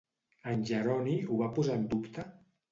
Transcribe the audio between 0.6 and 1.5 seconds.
Jeroni ho